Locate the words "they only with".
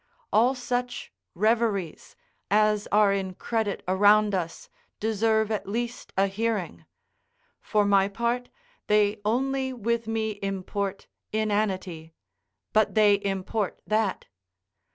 8.87-10.07